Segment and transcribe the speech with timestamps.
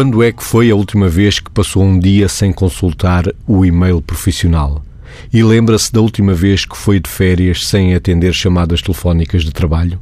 [0.00, 4.00] Quando é que foi a última vez que passou um dia sem consultar o e-mail
[4.00, 4.82] profissional?
[5.30, 10.00] E lembra-se da última vez que foi de férias sem atender chamadas telefónicas de trabalho?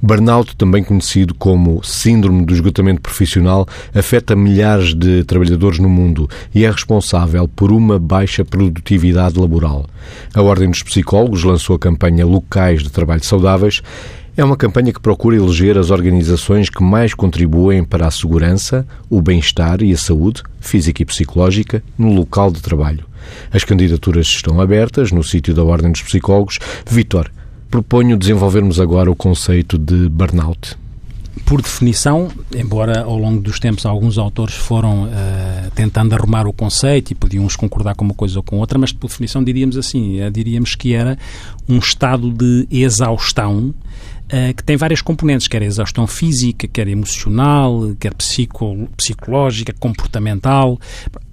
[0.00, 6.64] Burnout, também conhecido como Síndrome do Esgotamento Profissional, afeta milhares de trabalhadores no mundo e
[6.64, 9.84] é responsável por uma baixa produtividade laboral.
[10.34, 13.82] A Ordem dos Psicólogos lançou a campanha Locais de Trabalho Saudáveis.
[14.36, 19.22] É uma campanha que procura eleger as organizações que mais contribuem para a segurança, o
[19.22, 23.06] bem-estar e a saúde, física e psicológica, no local de trabalho.
[23.50, 26.58] As candidaturas estão abertas no sítio da Ordem dos Psicólogos.
[26.86, 27.32] Vitor,
[27.70, 30.76] proponho desenvolvermos agora o conceito de burnout.
[31.46, 37.10] Por definição, embora ao longo dos tempos alguns autores foram uh, tentando arrumar o conceito
[37.10, 40.22] e podiam uns concordar com uma coisa ou com outra, mas por definição diríamos assim,
[40.22, 41.16] uh, diríamos que era
[41.68, 43.74] um estado de exaustão
[44.56, 50.78] que tem várias componentes, quer exaustão física, quer emocional, quer psico, psicológica, comportamental.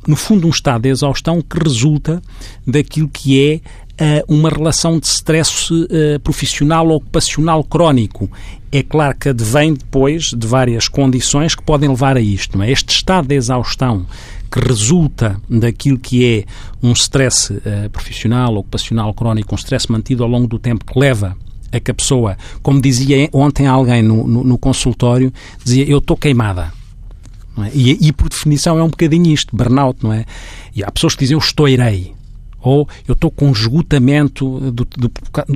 [0.07, 2.21] No fundo, um estado de exaustão que resulta
[2.67, 3.61] daquilo que
[3.97, 8.29] é uh, uma relação de stress uh, profissional ou ocupacional crónico.
[8.71, 12.57] É claro que advém depois de várias condições que podem levar a isto.
[12.57, 12.71] Não é?
[12.71, 14.05] Este estado de exaustão
[14.51, 16.45] que resulta daquilo que é
[16.81, 17.53] um stress
[17.91, 21.35] profissional, ocupacional crónico, um stress mantido ao longo do tempo que leva
[21.73, 26.15] é que a pessoa, como dizia ontem alguém no, no, no consultório, dizia eu estou
[26.15, 26.71] queimada.
[27.57, 27.71] É?
[27.73, 30.25] E, e, por definição é um bocadinho isto, burnout, não é?
[30.75, 32.13] E há pessoas que dizem eu estourei,
[32.61, 35.11] ou eu estou com esgotamento do, do,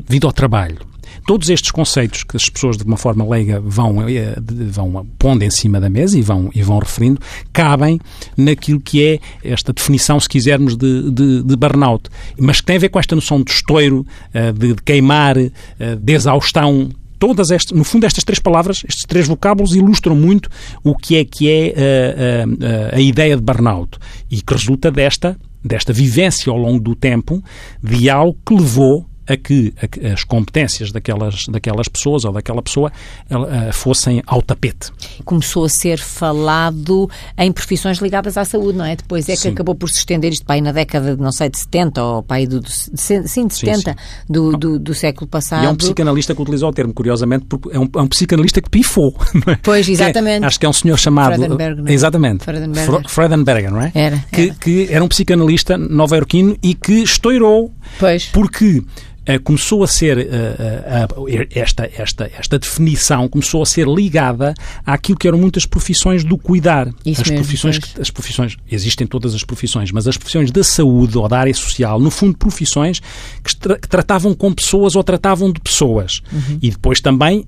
[0.05, 0.77] devido ao trabalho.
[1.25, 4.35] Todos estes conceitos que as pessoas, de uma forma leiga, vão, eh,
[4.69, 7.19] vão pondo em cima da mesa e vão, e vão referindo,
[7.51, 7.99] cabem
[8.35, 12.09] naquilo que é esta definição, se quisermos, de, de, de burnout.
[12.39, 15.51] Mas que tem a ver com esta noção de estouro, eh, de, de queimar, eh,
[15.99, 20.49] de exaustão, todas estas, no fundo, estas três palavras, estes três vocábulos ilustram muito
[20.83, 23.97] o que é que é a, a, a ideia de burnout
[24.29, 27.43] e que resulta desta, desta vivência ao longo do tempo
[27.83, 29.73] de algo que levou a que,
[30.13, 32.91] as competências daquelas, daquelas pessoas ou daquela pessoa
[33.29, 34.91] uh, fossem ao tapete.
[35.25, 38.95] Começou a ser falado em profissões ligadas à saúde, não é?
[38.95, 39.49] Depois é que sim.
[39.49, 42.37] acabou por se estender isto para na década, de, não sei, de 70 ou para
[42.37, 43.95] aí do, do, sim, de 70 sim, sim.
[44.29, 45.63] Do, do, do, século passado.
[45.63, 48.61] E é um psicanalista que utilizou o termo, curiosamente, porque é um, é um psicanalista
[48.61, 49.15] que pifou.
[49.47, 49.55] É?
[49.63, 50.43] Pois, exatamente.
[50.43, 51.35] É, acho que é um senhor chamado...
[51.35, 51.93] Fredenberg, não é?
[51.93, 52.43] Exatamente.
[52.43, 53.07] Fredenberger.
[53.07, 53.91] Fredenberger, não é?
[53.93, 54.17] Era.
[54.29, 57.71] Que era, que era um psicanalista nova-iorquino e que estourou.
[57.97, 58.25] Pois.
[58.25, 64.53] Porque eh, começou a ser, uh, esta, esta, esta definição começou a ser ligada
[64.85, 66.87] àquilo que eram muitas profissões do cuidar.
[67.05, 70.63] Isso as mesmo, profissões, que, as profissões, existem todas as profissões, mas as profissões da
[70.63, 73.01] saúde ou da área social, no fundo, profissões
[73.43, 76.21] que, tra que tratavam com pessoas ou tratavam de pessoas.
[76.31, 76.59] Uhum.
[76.61, 77.45] E depois também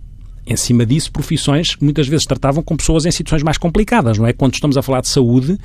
[0.49, 4.25] em cima disso, profissões que muitas vezes tratavam com pessoas em situações mais complicadas, não
[4.25, 4.33] é?
[4.33, 5.59] Quando estamos a falar de saúde,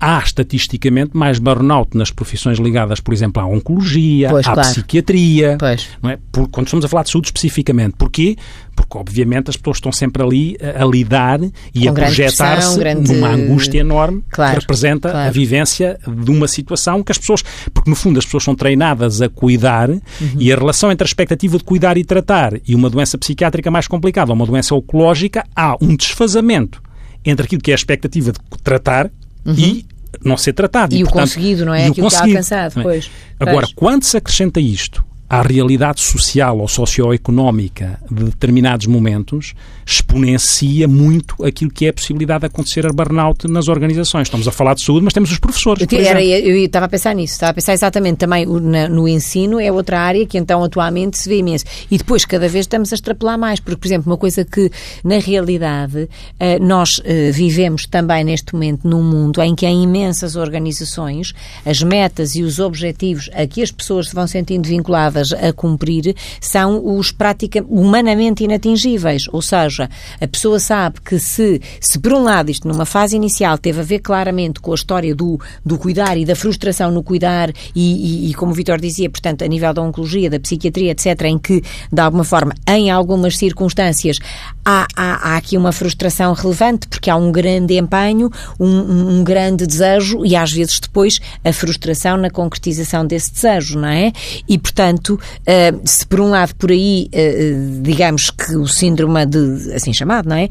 [0.00, 4.68] há estatisticamente mais burnout nas profissões ligadas, por exemplo, à oncologia, pois, à claro.
[4.70, 5.88] psiquiatria, pois.
[6.02, 6.18] não é?
[6.32, 7.96] Por, quando estamos a falar de saúde especificamente.
[7.98, 8.36] Porquê?
[8.74, 11.40] Porque, obviamente, as pessoas estão sempre ali a, a lidar
[11.74, 13.12] e Com a projetar-se grande...
[13.12, 15.28] numa angústia enorme claro, que representa claro.
[15.28, 17.44] a vivência de uma situação que as pessoas...
[17.74, 20.00] Porque, no fundo, as pessoas são treinadas a cuidar uhum.
[20.38, 23.86] e a relação entre a expectativa de cuidar e tratar e uma doença psiquiátrica mais
[23.86, 26.82] complicada ou uma doença oncológica, há um desfazamento
[27.24, 29.10] entre aquilo que é a expectativa de tratar
[29.44, 29.54] uhum.
[29.54, 29.86] e
[30.24, 30.94] não ser tratado.
[30.94, 31.86] E, e o portanto, conseguido, não é?
[31.86, 33.10] E Aquilo o conseguido, que é alcançado, pois.
[33.38, 33.72] Agora, pois.
[33.74, 39.54] quando se acrescenta isto à realidade social ou socioeconómica de determinados momentos,
[39.86, 44.26] exponencia muito aquilo que é a possibilidade de acontecer a burnout nas organizações.
[44.26, 45.86] Estamos a falar de saúde, mas temos os professores.
[45.88, 49.06] Eu, era, eu, eu estava a pensar nisso, estava a pensar exatamente também na, no
[49.06, 51.64] ensino, é outra área que então atualmente se vê imenso.
[51.88, 54.68] E depois, cada vez estamos a extrapolar mais, porque, por exemplo, uma coisa que
[55.04, 56.08] na realidade
[56.40, 61.32] eh, nós eh, vivemos também neste momento num mundo em que há imensas organizações,
[61.64, 66.14] as metas e os objetivos a que as pessoas se vão sentindo vinculadas a cumprir
[66.40, 69.24] são os praticamente humanamente inatingíveis.
[69.32, 69.88] Ou seja,
[70.20, 73.84] a pessoa sabe que se, se por um lado isto numa fase inicial teve a
[73.84, 78.30] ver claramente com a história do, do cuidar e da frustração no cuidar e, e,
[78.30, 81.62] e como o Vitor dizia, portanto, a nível da oncologia, da psiquiatria, etc., em que,
[81.92, 84.18] de alguma forma, em algumas circunstâncias,
[84.64, 89.66] há, há, há aqui uma frustração relevante, porque há um grande empenho, um, um grande
[89.66, 94.12] desejo e às vezes depois a frustração na concretização desse desejo, não é?
[94.48, 99.72] E, portanto, uh, se por um lado por aí, uh, digamos que o síndrome de,
[99.74, 100.48] assim chamado, não é?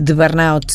[0.00, 0.74] De burnout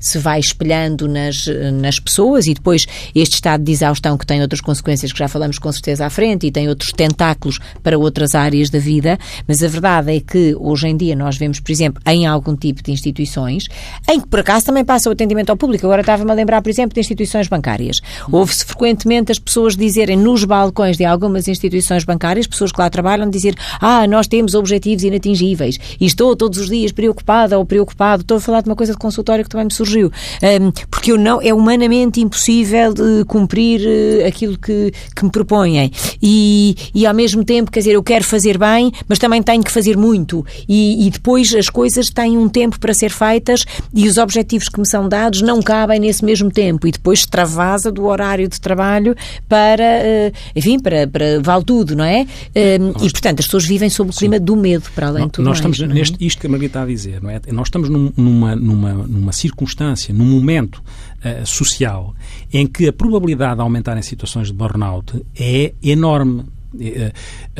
[0.00, 4.60] se vai espelhando nas, nas pessoas e depois este estado de exaustão que tem outras
[4.60, 8.70] consequências que já falamos com certeza à frente e tem outros tentáculos para outras áreas
[8.70, 12.26] da vida, mas a verdade é que hoje em dia nós vemos, por exemplo, em
[12.26, 13.64] algum tipo de instituições,
[14.08, 15.86] em que por acaso também passa o atendimento ao público.
[15.86, 18.00] Agora estava-me a lembrar, por exemplo, de instituições bancárias.
[18.30, 22.15] Houve-se frequentemente as pessoas dizerem nos balcões de algumas instituições bancárias,
[22.46, 26.92] pessoas que lá trabalham, dizer ah, nós temos objetivos inatingíveis e estou todos os dias
[26.92, 28.22] preocupada ou preocupado.
[28.22, 30.10] Estou a falar de uma coisa de consultório que também me surgiu.
[30.42, 35.90] Um, porque eu não, é humanamente impossível de cumprir uh, aquilo que, que me propõem.
[36.22, 39.70] E, e ao mesmo tempo, quer dizer, eu quero fazer bem, mas também tenho que
[39.70, 40.44] fazer muito.
[40.68, 43.64] E, e depois as coisas têm um tempo para ser feitas
[43.94, 46.86] e os objetivos que me são dados não cabem nesse mesmo tempo.
[46.86, 49.14] E depois extravasa do horário de trabalho
[49.48, 52.05] para, uh, enfim, para, para vale tudo, não é?
[52.14, 54.44] Uh, e, portanto, as pessoas vivem sob o clima Sim.
[54.44, 55.94] do medo, para além de tudo Nós mais, estamos, é?
[55.94, 57.40] neste, isto que a Margarida está a dizer, não é?
[57.52, 62.14] Nós estamos num, numa, numa, numa circunstância, num momento uh, social
[62.52, 66.44] em que a probabilidade de aumentar em situações de burnout é enorme.
[66.78, 67.12] Eh,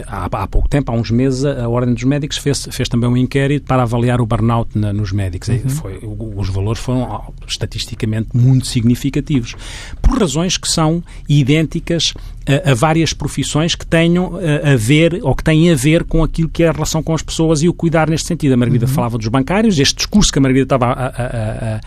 [0.06, 3.16] há, há, pouco tempo, há uns meses, a Ordem dos Médicos fez, fez também um
[3.16, 5.48] inquérito para avaliar o burnout na, nos médicos.
[5.48, 5.68] Uhum.
[5.70, 9.54] Foi, os valores foram estatisticamente muito significativos,
[10.02, 12.12] por razões que são idênticas
[12.46, 16.22] a, a, várias profissões que tenham a, a, ver ou que têm a ver com
[16.22, 18.52] aquilo que é a relação com as pessoas e o cuidar neste sentido.
[18.52, 18.92] A Margarida uhum.
[18.92, 21.80] falava dos bancários, este discurso que a Margarida estava a,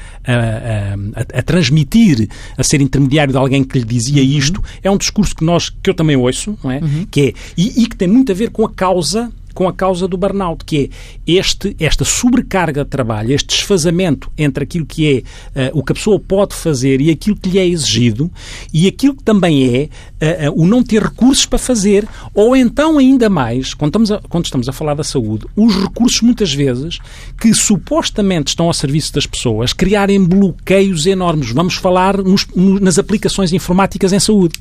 [1.38, 4.29] a, transmitir, a ser intermediário de alguém que lhe dizia uhum.
[4.29, 6.79] isto, é um discurso que nós que eu também ouço, não é?
[6.79, 7.07] Uhum.
[7.09, 10.07] Que é e, e que tem muito a ver com a causa com a causa
[10.07, 10.89] do burnout, que
[11.27, 15.91] é este, esta sobrecarga de trabalho, este desfazamento entre aquilo que é uh, o que
[15.91, 18.31] a pessoa pode fazer e aquilo que lhe é exigido
[18.73, 19.89] e aquilo que também
[20.21, 24.11] é uh, uh, o não ter recursos para fazer, ou então ainda mais, quando estamos,
[24.13, 27.00] a, quando estamos a falar da saúde, os recursos muitas vezes
[27.38, 31.51] que supostamente estão ao serviço das pessoas criarem bloqueios enormes.
[31.51, 34.57] Vamos falar nos, nas aplicações informáticas em saúde.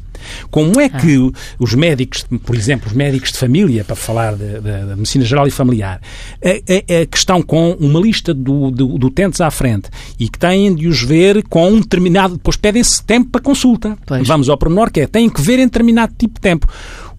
[0.50, 1.54] Como é que ah.
[1.58, 4.34] os médicos, por exemplo, os médicos de família, para falar
[4.88, 6.00] da medicina geral e familiar,
[6.44, 10.28] a, a, a, que estão com uma lista do, do, do utentes à frente e
[10.28, 12.34] que têm de os ver com um determinado.
[12.34, 13.96] Depois pedem-se tempo para consulta.
[14.06, 14.26] Pois.
[14.26, 16.66] Vamos ao pormenor, que é têm que ver em determinado tipo de tempo.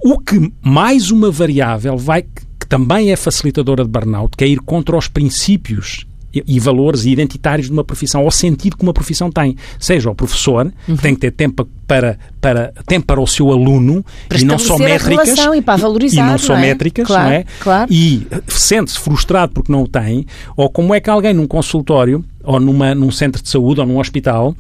[0.04, 4.60] O que mais uma variável vai que também é facilitadora de burnout, que é ir
[4.60, 9.56] contra os princípios e valores identitários de uma profissão, ao sentido que uma profissão tem.
[9.80, 10.96] Seja o professor, uhum.
[10.96, 14.60] que tem que ter tempo para, para, tempo para o seu aluno para e não
[14.60, 15.30] só métricas.
[15.56, 16.62] E, para valorizar, e não só não é?
[16.62, 17.46] métricas, claro, não é?
[17.60, 17.92] Claro.
[17.92, 22.60] E sente-se frustrado porque não o tem, ou como é que alguém num consultório, ou
[22.60, 24.56] numa, num centro de saúde, ou num hospital,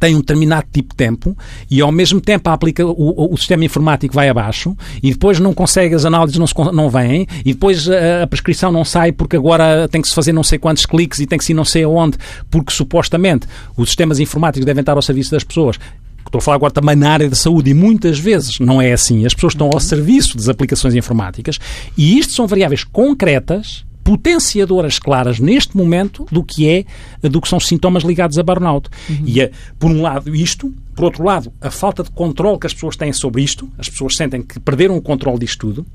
[0.00, 1.36] tem um determinado tipo de tempo
[1.70, 5.94] e ao mesmo tempo aplica, o, o, sistema informático vai abaixo e depois não consegue,
[5.94, 9.86] as análises não, se, não vêm e depois a, a, prescrição não sai porque agora
[9.88, 11.84] tem que se fazer não sei quantos cliques e tem que se ir não sei
[11.84, 12.16] aonde
[12.50, 15.78] porque supostamente os sistemas informáticos devem estar ao serviço das pessoas.
[16.24, 19.26] Estou a falar agora também na área da saúde e muitas vezes não é assim.
[19.26, 21.58] As pessoas estão ao serviço das aplicações informáticas
[21.96, 26.84] e isto são variáveis concretas potenciadoras claras neste momento do que é
[27.28, 28.90] do que são sintomas ligados a burnout.
[29.08, 29.22] Uhum.
[29.24, 32.74] E é, por um lado isto, por outro lado, a falta de controle que as
[32.74, 35.86] pessoas têm sobre isto, as pessoas sentem que perderam o controle disto tudo.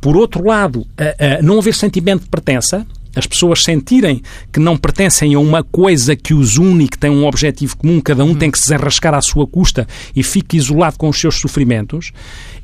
[0.00, 4.22] Por outro lado, a, a não haver sentimento de pertença, as pessoas sentirem
[4.52, 8.24] que não pertencem a uma coisa que os une que tem um objetivo comum, cada
[8.24, 8.34] um uhum.
[8.36, 9.84] tem que se arrascar à sua custa
[10.14, 12.12] e fica isolado com os seus sofrimentos,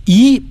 [0.06, 0.44] e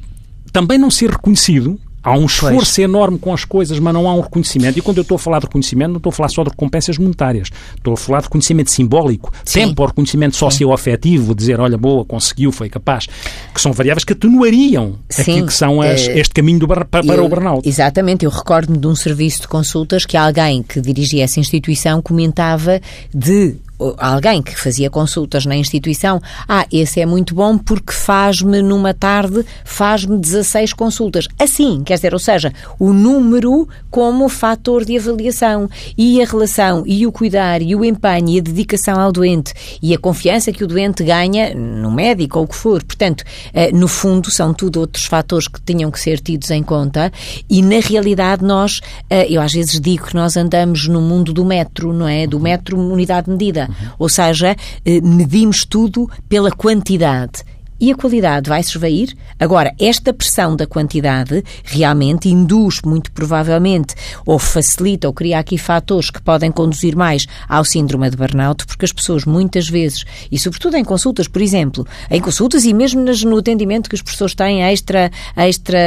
[0.52, 2.80] também não ser reconhecido Há um esforço pois.
[2.80, 4.78] enorme com as coisas, mas não há um reconhecimento.
[4.78, 6.98] E quando eu estou a falar de reconhecimento, não estou a falar só de recompensas
[6.98, 7.50] monetárias.
[7.78, 9.68] Estou a falar de reconhecimento simbólico, Sim.
[9.68, 13.07] tempo reconhecimento socioafetivo, dizer, olha, boa, conseguiu, foi capaz.
[13.54, 15.22] Que são variáveis que atenuariam Sim.
[15.22, 17.68] aquilo que são as, uh, este caminho do, para, para eu, o burnout.
[17.68, 18.26] Exatamente.
[18.26, 22.81] Eu recordo-me de um serviço de consultas que alguém que dirigia essa instituição comentava
[23.14, 23.56] de
[23.97, 29.45] alguém que fazia consultas na instituição, ah, esse é muito bom porque faz-me numa tarde,
[29.66, 31.28] faz-me 16 consultas.
[31.40, 37.06] Assim, quer dizer, ou seja, o número como fator de avaliação e a relação e
[37.06, 40.68] o cuidar e o empenho e a dedicação ao doente e a confiança que o
[40.68, 42.83] doente ganha no médico ou o que for.
[42.83, 43.23] Portanto,
[43.54, 47.11] eh, no fundo, são tudo outros fatores que tinham que ser tidos em conta
[47.49, 51.45] e, na realidade, nós, eh, eu às vezes digo que nós andamos no mundo do
[51.45, 52.25] metro, não é?
[52.28, 53.69] Do metro unidade de medida.
[53.97, 57.44] Ou seja, eh, medimos tudo pela quantidade
[57.80, 59.13] e a qualidade vai se esvair.
[59.39, 66.09] Agora, esta pressão da quantidade realmente induz, muito provavelmente, ou facilita ou cria aqui fatores
[66.09, 70.77] que podem conduzir mais ao síndrome de burnout, porque as pessoas muitas vezes, e sobretudo
[70.77, 75.11] em consultas, por exemplo, em consultas e mesmo no atendimento que os professores têm extra,
[75.35, 75.77] extra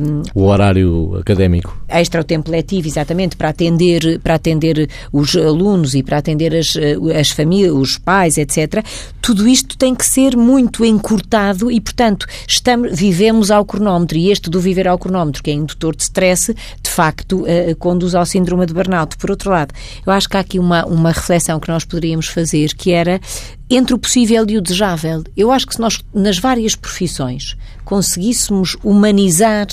[0.00, 5.94] um, o horário académico, extra o tempo letivo, exatamente para atender para atender os alunos
[5.94, 6.74] e para atender as,
[7.18, 8.84] as famílias, os pais, etc.
[9.20, 11.29] Tudo isto tem que ser muito encurtado
[11.70, 15.94] e, portanto, estamos, vivemos ao cronómetro e este do viver ao cronómetro, que é indutor
[15.94, 19.16] de stress, de facto, uh, conduz ao síndrome de burnout.
[19.16, 19.74] Por outro lado,
[20.06, 23.20] eu acho que há aqui uma, uma reflexão que nós poderíamos fazer, que era
[23.68, 25.22] entre o possível e o desejável.
[25.36, 29.66] Eu acho que se nós, nas várias profissões, conseguíssemos humanizar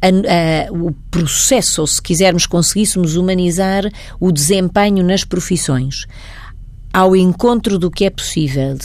[0.00, 3.84] a, a, o processo, ou se quisermos, conseguíssemos humanizar
[4.18, 6.06] o desempenho nas profissões
[6.92, 8.76] ao encontro do que é possível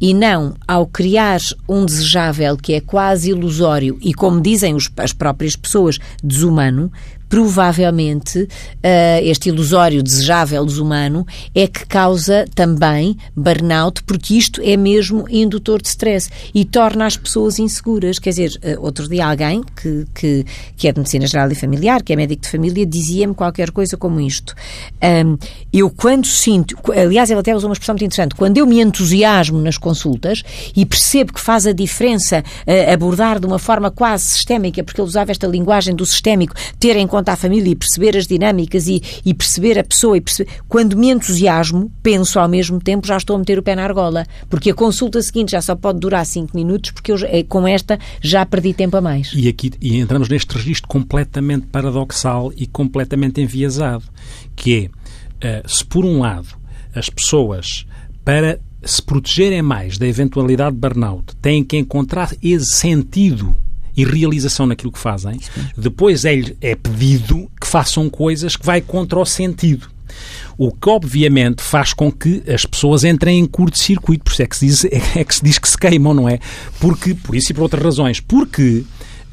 [0.00, 5.12] e não ao criar um desejável que é quase ilusório e, como dizem os, as
[5.12, 6.92] próprias pessoas, desumano,
[7.34, 8.48] provavelmente uh,
[9.20, 15.88] este ilusório desejável desumano é que causa também burnout, porque isto é mesmo indutor de
[15.88, 18.20] stress e torna as pessoas inseguras.
[18.20, 22.04] Quer dizer, uh, outro dia alguém que, que, que é de medicina geral e familiar,
[22.04, 24.54] que é médico de família, dizia-me qualquer coisa como isto.
[25.02, 25.36] Um,
[25.72, 29.60] eu quando sinto, aliás, ele até usou uma expressão muito interessante, quando eu me entusiasmo
[29.60, 30.44] nas consultas
[30.76, 35.08] e percebo que faz a diferença uh, abordar de uma forma quase sistémica, porque ele
[35.08, 38.86] usava esta linguagem do sistémico, ter em conta conta à família e perceber as dinâmicas
[38.86, 40.18] e, e perceber a pessoa.
[40.18, 40.50] E perceber...
[40.68, 44.26] Quando me entusiasmo, penso ao mesmo tempo, já estou a meter o pé na argola.
[44.50, 47.98] Porque a consulta seguinte já só pode durar 5 minutos, porque eu, eh, com esta
[48.20, 49.32] já perdi tempo a mais.
[49.34, 54.04] E aqui e entramos neste registro completamente paradoxal e completamente enviesado,
[54.54, 54.90] que
[55.42, 56.48] é, uh, se por um lado
[56.94, 57.86] as pessoas,
[58.22, 63.56] para se protegerem mais da eventualidade de burnout, têm que encontrar esse sentido
[63.96, 65.38] e realização naquilo que fazem,
[65.76, 69.88] depois é, é pedido que façam coisas que vai contra o sentido.
[70.56, 74.56] O que obviamente faz com que as pessoas entrem em curto-circuito, por isso é que,
[74.56, 74.84] se diz,
[75.16, 76.38] é que se diz que se queimam, não é?
[76.78, 78.20] Porque, por isso e por outras razões.
[78.20, 78.84] Porque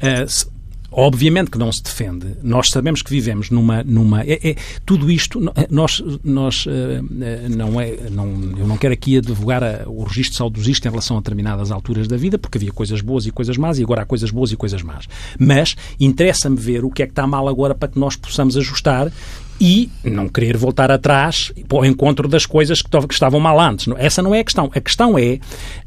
[0.02, 0.51] uh,
[0.92, 2.36] Obviamente que não se defende.
[2.42, 3.82] Nós sabemos que vivemos numa.
[3.82, 6.70] numa é, é tudo isto, nós, nós uh,
[7.50, 7.96] não é.
[8.10, 8.26] Não,
[8.58, 12.16] eu não quero aqui advogar a, o registro saudosista em relação a determinadas alturas da
[12.16, 14.82] vida, porque havia coisas boas e coisas más, e agora há coisas boas e coisas
[14.82, 15.08] más.
[15.38, 19.10] Mas interessa-me ver o que é que está mal agora para que nós possamos ajustar
[19.64, 23.86] e não querer voltar atrás ao encontro das coisas que estavam mal antes.
[23.96, 24.68] Essa não é a questão.
[24.74, 25.38] A questão é,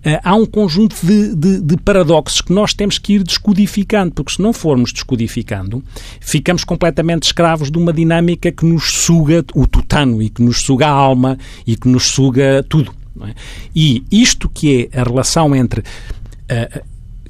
[0.02, 4.32] eh, há um conjunto de, de, de paradoxos que nós temos que ir descodificando, porque
[4.32, 5.84] se não formos descodificando,
[6.22, 10.88] ficamos completamente escravos de uma dinâmica que nos suga o tutano e que nos suga
[10.88, 12.96] a alma e que nos suga tudo.
[13.24, 13.34] É?
[13.76, 15.82] E isto que é a relação entre.
[15.82, 16.82] Uh,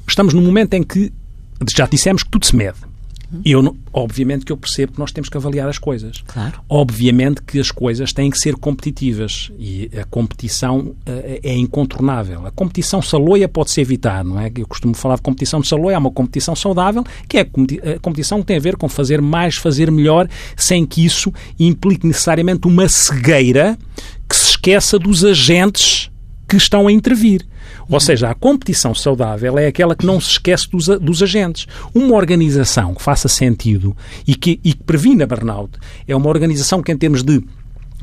[0.06, 1.12] estamos num momento em que
[1.74, 2.85] já dissemos que tudo se mede.
[3.44, 6.22] Eu, obviamente que eu percebo que nós temos que avaliar as coisas.
[6.26, 6.60] Claro.
[6.68, 10.94] Obviamente que as coisas têm que ser competitivas e a competição uh,
[11.42, 12.46] é incontornável.
[12.46, 14.50] A competição saloia pode-se evitar, não é?
[14.56, 18.40] Eu costumo falar de competição de saloia, há uma competição saudável, que é a competição
[18.40, 22.88] que tem a ver com fazer mais, fazer melhor, sem que isso implique necessariamente uma
[22.88, 23.76] cegueira
[24.28, 26.10] que se esqueça dos agentes
[26.48, 27.46] que estão a intervir.
[27.88, 31.66] Ou seja, a competição saudável é aquela que não se esquece dos, dos agentes.
[31.94, 36.90] Uma organização que faça sentido e que, e que previna burnout é uma organização que,
[36.90, 37.42] em termos de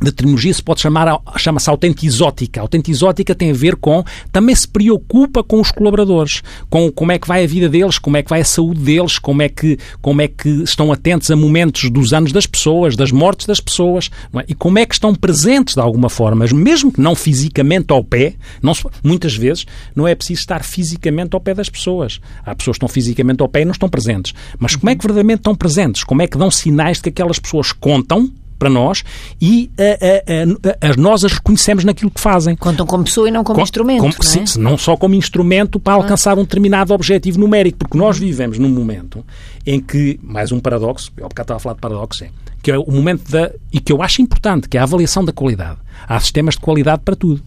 [0.01, 2.61] de terminologia se pode chamar, chama-se autentizótica.
[2.61, 7.27] Autentizótica tem a ver com, também se preocupa com os colaboradores, com como é que
[7.27, 10.21] vai a vida deles, como é que vai a saúde deles, como é que, como
[10.21, 14.45] é que estão atentos a momentos dos anos das pessoas, das mortes das pessoas, é?
[14.47, 18.35] e como é que estão presentes de alguma forma, mesmo que não fisicamente ao pé,
[18.61, 18.73] não,
[19.03, 22.19] muitas vezes não é preciso estar fisicamente ao pé das pessoas.
[22.45, 24.33] Há pessoas que estão fisicamente ao pé e não estão presentes.
[24.59, 26.03] Mas como é que verdadeiramente estão presentes?
[26.03, 29.03] Como é que dão sinais de que aquelas pessoas contam para nós
[29.41, 32.55] e a, a, a, nós as reconhecemos naquilo que fazem.
[32.55, 34.01] Contam como pessoa e não como Com, instrumento.
[34.01, 34.45] Como, não, é?
[34.45, 35.97] sim, não só como instrumento para ah.
[35.97, 39.25] alcançar um determinado objetivo numérico, porque nós vivemos num momento
[39.65, 42.29] em que, mais um paradoxo, eu há bocado estava a falar de paradoxo, é,
[42.61, 45.31] que é o momento da, e que eu acho importante, que é a avaliação da
[45.31, 45.77] qualidade.
[46.07, 47.41] Há sistemas de qualidade para tudo.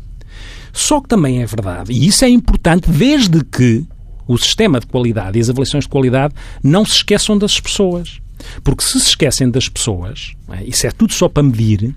[0.73, 3.85] Só que também é verdade, e isso é importante desde que
[4.29, 8.21] o sistema de qualidade e as avaliações de qualidade não se esqueçam das pessoas.
[8.63, 10.65] Porque se se esquecem das pessoas, é?
[10.65, 11.95] isso é tudo só para medir,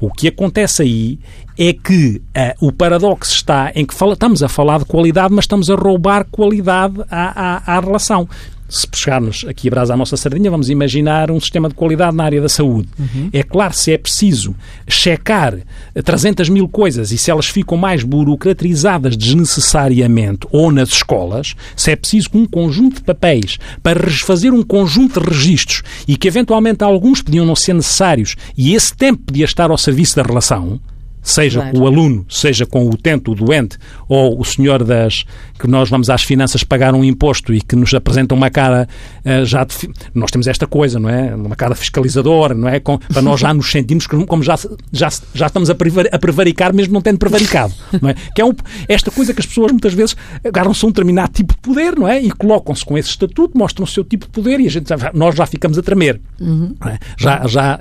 [0.00, 1.18] o que acontece aí
[1.58, 5.44] é que uh, o paradoxo está em que fala, estamos a falar de qualidade, mas
[5.44, 8.28] estamos a roubar qualidade à, à, à relação.
[8.72, 12.24] Se puxarmos aqui a brasa à nossa sardinha, vamos imaginar um sistema de qualidade na
[12.24, 12.88] área da saúde.
[12.98, 13.28] Uhum.
[13.30, 14.54] É claro, se é preciso
[14.88, 15.58] checar
[16.02, 21.96] 300 mil coisas e se elas ficam mais burocratizadas desnecessariamente ou nas escolas, se é
[21.96, 27.20] preciso um conjunto de papéis para fazer um conjunto de registros e que eventualmente alguns
[27.20, 30.80] podiam não ser necessários e esse tempo podia estar ao serviço da relação,
[31.22, 31.78] seja claro.
[31.78, 35.24] o aluno, seja com o utente, o doente, ou o senhor das
[35.62, 38.88] que nós vamos às finanças pagar um imposto e que nos apresenta uma cara
[39.24, 39.76] uh, já de,
[40.12, 41.32] nós temos esta coisa, não é?
[41.36, 42.80] Uma cara fiscalizadora, não é?
[42.80, 44.56] Com, para nós já nos sentimos como já,
[44.90, 45.74] já, já estamos a
[46.18, 48.14] prevaricar mesmo não tendo prevaricado, não é?
[48.34, 48.52] Que é um,
[48.88, 52.08] esta coisa que as pessoas muitas vezes agarram-se a um determinado tipo de poder, não
[52.08, 52.20] é?
[52.20, 55.36] E colocam-se com esse estatuto, mostram o seu tipo de poder e a gente nós
[55.36, 56.20] já ficamos a tremer.
[56.40, 56.74] Uhum.
[56.86, 56.98] É?
[57.16, 57.78] Já, já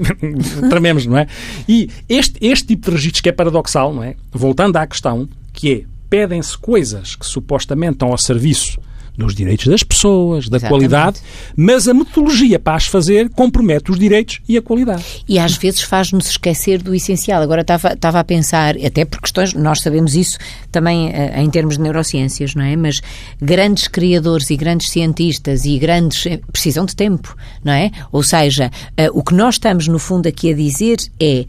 [0.70, 1.26] trememos, não é?
[1.68, 4.14] E este, este tipo de registros que é paradoxal, não é?
[4.32, 8.78] Voltando à questão, que é pedem-se coisas que supostamente estão ao serviço
[9.18, 10.68] dos direitos das pessoas, da Exatamente.
[10.68, 11.20] qualidade,
[11.56, 15.04] mas a metodologia para as fazer compromete os direitos e a qualidade.
[15.28, 17.42] E às vezes faz-nos esquecer do essencial.
[17.42, 20.38] Agora estava, estava a pensar, até por questões, nós sabemos isso
[20.70, 22.76] também uh, em termos de neurociências, não é?
[22.76, 23.00] Mas
[23.42, 27.90] grandes criadores e grandes cientistas e grandes eh, precisam de tempo, não é?
[28.12, 31.46] Ou seja, uh, o que nós estamos no fundo aqui a dizer é eh,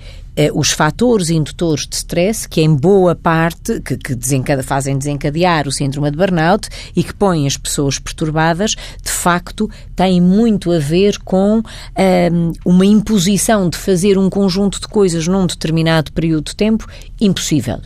[0.53, 5.71] os fatores indutores de stress, que em boa parte que, que desencade, fazem desencadear o
[5.71, 11.19] síndrome de burnout e que põem as pessoas perturbadas, de facto, têm muito a ver
[11.19, 11.61] com
[11.97, 16.87] ehm, uma imposição de fazer um conjunto de coisas num determinado período de tempo
[17.19, 17.79] impossível.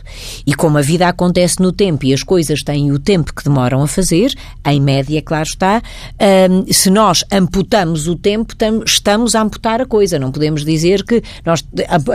[0.46, 3.82] E como a vida acontece no tempo e as coisas têm o tempo que demoram
[3.82, 4.32] a fazer,
[4.64, 5.82] em média, claro está,
[6.18, 8.54] ehm, se nós amputamos o tempo,
[8.86, 10.18] estamos a amputar a coisa.
[10.18, 11.64] Não podemos dizer que nós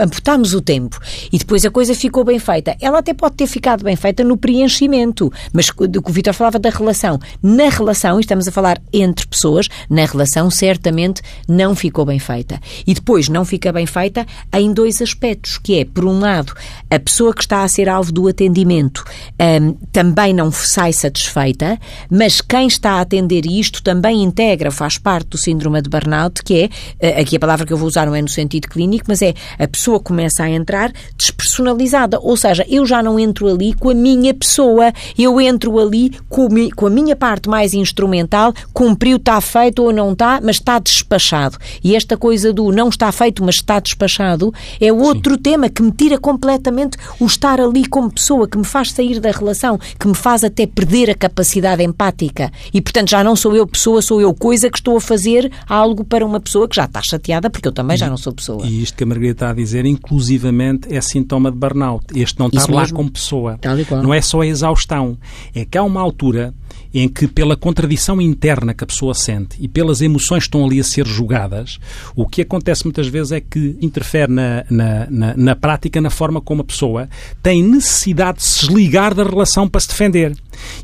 [0.00, 0.98] amputamos encurtámos o tempo
[1.32, 2.76] e depois a coisa ficou bem feita.
[2.80, 6.58] Ela até pode ter ficado bem feita no preenchimento, mas do que o Vitor falava
[6.58, 7.18] da relação.
[7.42, 12.60] Na relação, e estamos a falar entre pessoas, na relação certamente não ficou bem feita.
[12.86, 16.52] E depois não fica bem feita em dois aspectos, que é, por um lado,
[16.90, 19.04] a pessoa que está a ser alvo do atendimento
[19.40, 21.78] um, também não sai satisfeita,
[22.10, 26.54] mas quem está a atender isto também integra, faz parte do síndrome de burnout, que
[26.54, 26.68] é,
[27.00, 29.34] eh, aqui a palavra que eu vou usar não é no sentido clínico, mas é
[29.58, 32.18] a pessoa começa a entrar despersonalizada.
[32.20, 36.86] Ou seja, eu já não entro ali com a minha pessoa, eu entro ali com,
[36.86, 41.56] a minha parte mais instrumental, cumpriu, está feito ou não está, mas está despachado.
[41.82, 45.42] E esta coisa do não está feito, mas está despachado, é outro Sim.
[45.42, 49.30] tema que me tira completamente o estar ali como pessoa, que me faz sair da
[49.30, 52.50] relação, que me faz até perder a capacidade empática.
[52.74, 56.04] E, portanto, já não sou eu pessoa, sou eu coisa que estou a fazer algo
[56.04, 58.66] para uma pessoa que já está chateada, porque eu também já não sou pessoa.
[58.66, 62.06] E isto que a Margarida está a dizer, inclusivamente é sintoma de burnout.
[62.14, 63.58] Este não está lá como pessoa.
[64.02, 65.18] Não é só a exaustão.
[65.54, 66.54] É que há uma altura
[66.92, 70.80] em que, pela contradição interna que a pessoa sente e pelas emoções que estão ali
[70.80, 71.78] a ser julgadas,
[72.16, 76.40] o que acontece muitas vezes é que interfere na, na, na, na prática, na forma
[76.40, 77.08] como a pessoa
[77.42, 80.34] tem necessidade de se desligar da relação para se defender.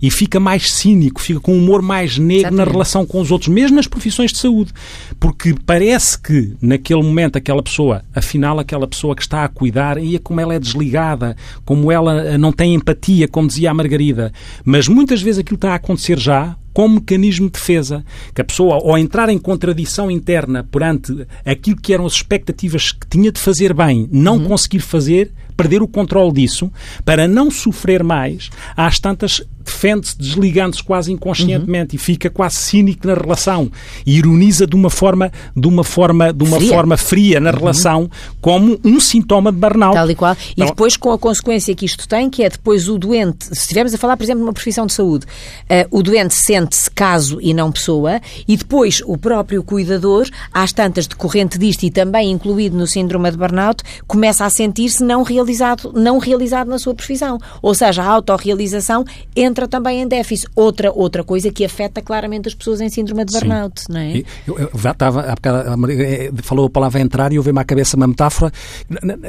[0.00, 2.66] E fica mais cínico, fica com um humor mais negro Exatamente.
[2.66, 4.72] na relação com os outros, mesmo nas profissões de saúde.
[5.18, 10.18] Porque parece que, naquele momento, aquela pessoa, afinal, aquela pessoa que está a cuidar, e
[10.18, 14.32] como ela é desligada, como ela eh, não tem empatia, como dizia a Margarida.
[14.64, 18.04] Mas muitas vezes aquilo está a acontecer já como mecanismo de defesa.
[18.34, 23.06] Que a pessoa, ao entrar em contradição interna perante aquilo que eram as expectativas que
[23.08, 24.48] tinha de fazer bem, não uhum.
[24.48, 26.70] conseguir fazer, perder o controle disso,
[27.02, 31.96] para não sofrer mais, às tantas defende-se desligando-se quase inconscientemente uhum.
[31.96, 33.70] e fica quase cínico na relação
[34.06, 36.70] e ironiza de uma forma de uma forma de uma fria.
[36.70, 37.58] forma fria na uhum.
[37.58, 39.94] relação como um sintoma de burnout.
[39.94, 40.34] Tal e qual.
[40.34, 43.52] E então, depois com a consequência que isto tem, que é depois o doente, se
[43.52, 47.38] estivermos a falar, por exemplo, de uma profissão de saúde, uh, o doente sente-se caso
[47.40, 52.76] e não pessoa e depois o próprio cuidador, às tantas decorrente disto e também incluído
[52.76, 57.38] no síndrome de burnout, começa a sentir-se não realizado, não realizado na sua profissão.
[57.62, 60.48] Ou seja, a autorrealização entra entra também em déficit.
[60.54, 63.86] Outra, outra coisa que afeta claramente as pessoas em síndrome de burnout, Sim.
[63.92, 64.18] não é?
[64.46, 67.64] Eu, eu, eu estava, há bocado, eh, falou a palavra entrar e eu veio-me à
[67.64, 68.52] cabeça uma metáfora.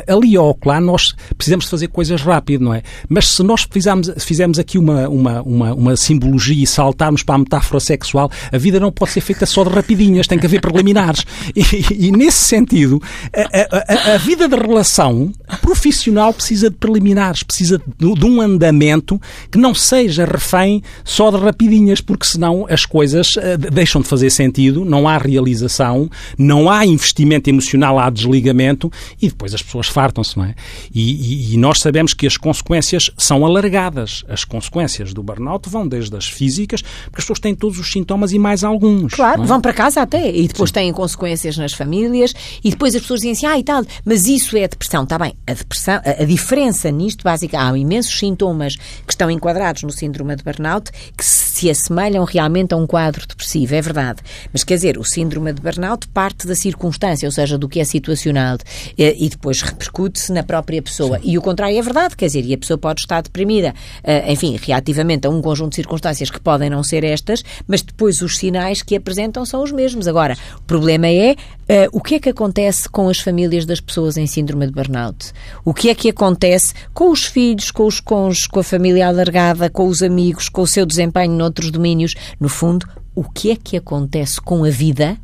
[0.05, 2.81] Ali ao lá nós precisamos de fazer coisas rápido, não é?
[3.07, 7.37] Mas se nós fizermos, fizermos aqui uma, uma, uma, uma simbologia e saltarmos para a
[7.37, 11.23] metáfora sexual, a vida não pode ser feita só de rapidinhas, tem que haver preliminares.
[11.55, 13.01] E, e nesse sentido,
[13.33, 19.19] a, a, a, vida de relação profissional precisa de preliminares, precisa de, de um andamento
[19.51, 24.07] que não seja seja refém só de rapidinhas, porque senão as coisas uh, deixam de
[24.07, 29.87] fazer sentido, não há realização, não há investimento emocional, há desligamento e depois as pessoas
[29.87, 30.55] fartam-se, não é?
[30.93, 34.23] E, e, e, nós sabemos que as consequências são alargadas.
[34.27, 38.31] As consequências do burnout vão desde as físicas, porque as pessoas têm todos os sintomas
[38.31, 39.13] e mais alguns.
[39.13, 39.45] Claro, é?
[39.45, 40.75] vão para casa até e depois Sim.
[40.75, 44.57] têm consequências nas famílias e depois as pessoas dizem assim, ah e tal, mas isso
[44.57, 45.03] é depressão.
[45.03, 49.83] Está bem, a depressão, a, a diferença nisto, básica, há imensos sintomas que estão enquadrados
[49.83, 51.23] no síndrome de burnout que
[51.65, 54.21] assemelham realmente a um quadro depressivo, é verdade.
[54.51, 57.83] Mas quer dizer, o síndrome de burnout parte da circunstância, ou seja, do que é
[57.83, 58.57] situacional
[58.97, 61.19] eh, e depois repercute-se na própria pessoa.
[61.19, 61.31] Sim.
[61.31, 64.57] E o contrário é verdade, quer dizer, e a pessoa pode estar deprimida, eh, enfim,
[64.61, 68.81] reativamente a um conjunto de circunstâncias que podem não ser estas, mas depois os sinais
[68.81, 70.07] que apresentam são os mesmos.
[70.07, 74.17] Agora, o problema é uh, o que é que acontece com as famílias das pessoas
[74.17, 75.31] em síndrome de burnout?
[75.63, 79.69] O que é que acontece com os filhos, com os cônjuges, com a família alargada,
[79.69, 82.13] com os amigos, com o seu desempenho noutros domínios?
[82.39, 85.17] No fundo, o que é que acontece com a vida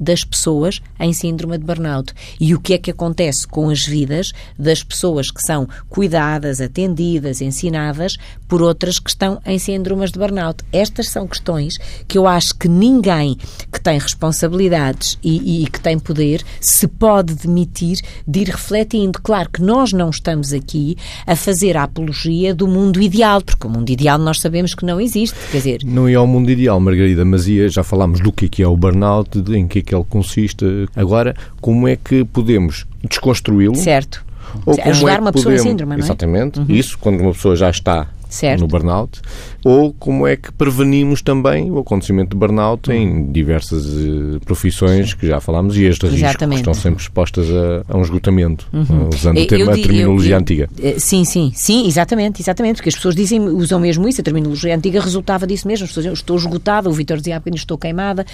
[0.00, 2.14] das pessoas em síndrome de burnout.
[2.40, 7.42] E o que é que acontece com as vidas das pessoas que são cuidadas, atendidas,
[7.42, 8.16] ensinadas
[8.48, 10.64] por outras que estão em síndromes de burnout?
[10.72, 13.36] Estas são questões que eu acho que ninguém
[13.70, 19.20] que tem responsabilidades e, e que tem poder se pode demitir de ir refletindo.
[19.22, 23.70] Claro que nós não estamos aqui a fazer a apologia do mundo ideal, porque o
[23.70, 25.36] mundo ideal nós sabemos que não existe.
[25.50, 28.68] Quer dizer, não é o mundo ideal, Margarida, mas já falámos do que é, é
[28.68, 30.88] o burnout, em que que ele consiste.
[30.94, 33.74] Agora, como é que podemos desconstruí-lo?
[33.74, 34.24] Certo.
[34.64, 36.04] Ou como Ajudar é uma pessoa podemos, em síndrome, não é?
[36.04, 36.60] Exatamente.
[36.60, 36.66] Uhum.
[36.68, 38.60] Isso, quando uma pessoa já está certo.
[38.60, 39.20] no burnout,
[39.64, 45.26] ou como é que prevenimos também o acontecimento de burnout em diversas uh, profissões que
[45.26, 48.82] já falámos e as de risco que estão sempre expostas a, a um esgotamento, uhum.
[48.82, 50.70] uh, usando eu, termo, eu, a terminologia eu, antiga.
[50.82, 54.74] Eh, sim, sim, sim, exatamente, exatamente, porque as pessoas dizem, usam mesmo isso, a terminologia
[54.74, 57.76] antiga resultava disso mesmo, as pessoas diziam, estou esgotada, o Vitor dizia há bocadinho, estou
[57.76, 58.24] queimada.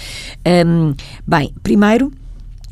[0.45, 0.93] Um,
[1.25, 2.11] bem, primeiro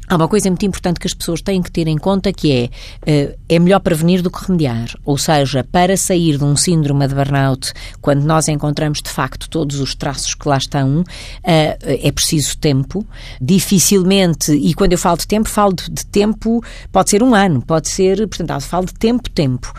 [0.08, 2.70] Há uma coisa muito importante que as pessoas têm que ter em conta que é
[3.06, 4.89] eh, é melhor prevenir do que remediar.
[5.04, 9.80] Ou seja, para sair de um síndrome de burnout, quando nós encontramos de facto todos
[9.80, 11.04] os traços que lá estão,
[11.44, 13.06] eh, é preciso tempo.
[13.41, 17.89] Dificilmente, e quando eu falo de tempo, falo de tempo, pode ser um ano, pode
[17.89, 19.74] ser, portanto, falo de tempo, tempo.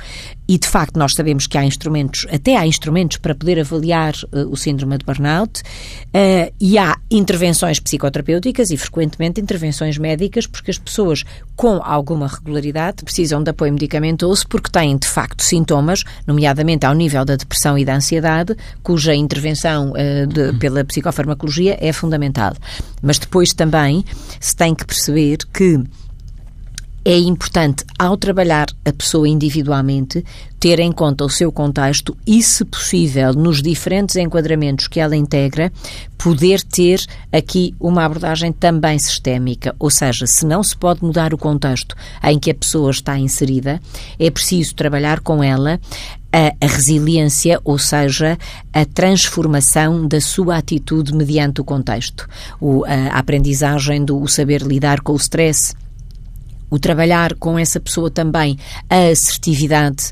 [0.48, 4.48] E, de facto, nós sabemos que há instrumentos, até há instrumentos para poder avaliar uh,
[4.50, 10.78] o síndrome de burnout uh, e há intervenções psicoterapêuticas e, frequentemente, intervenções médicas, porque as
[10.78, 11.24] pessoas
[11.56, 17.24] com alguma regularidade precisam de apoio medicamentoso porque têm, de facto, sintomas, nomeadamente ao nível
[17.24, 22.54] da depressão e da ansiedade, cuja intervenção uh, de, pela psicofarmacologia é fundamental.
[23.02, 24.04] Mas depois também
[24.40, 25.82] se tem que perceber que
[27.08, 30.24] é importante, ao trabalhar a pessoa individualmente,
[30.58, 35.72] ter em conta o seu contexto e, se possível, nos diferentes enquadramentos que ela integra,
[36.18, 39.72] poder ter aqui uma abordagem também sistémica.
[39.78, 43.80] Ou seja, se não se pode mudar o contexto em que a pessoa está inserida,
[44.18, 45.78] é preciso trabalhar com ela
[46.32, 48.36] a, resiliência, ou seja,
[48.72, 52.28] a transformação da sua atitude mediante o contexto.
[52.60, 55.72] O, a aprendizagem do saber lidar com o stress
[56.70, 60.10] o trabalhar com essa pessoa também a assertividade,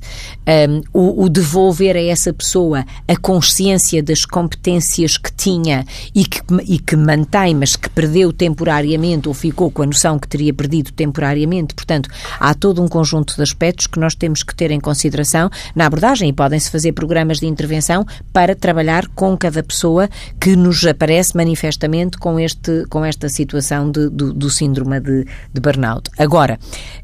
[0.69, 6.41] um, o, o, devolver a essa pessoa a consciência das competências que tinha e que,
[6.67, 10.93] e que mantém, mas que perdeu temporariamente ou ficou com a noção que teria perdido
[10.93, 11.75] temporariamente.
[11.75, 15.87] Portanto, há todo um conjunto de aspectos que nós temos que ter em consideração na
[15.87, 20.09] abordagem e podem-se fazer programas de intervenção para trabalhar com cada pessoa
[20.41, 25.61] que nos aparece manifestamente com, este, com esta situação de, do, do síndrome de, de
[25.61, 26.11] burnout.
[26.19, 26.59] Agora, Agora,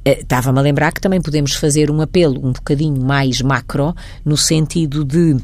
[0.05, 4.37] eh, estava-me a lembrar que também podemos fazer um apelo um bocadinho mais macro, no
[4.37, 5.37] sentido de